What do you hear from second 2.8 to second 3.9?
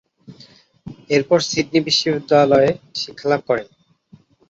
শিক্ষালাভ করেন।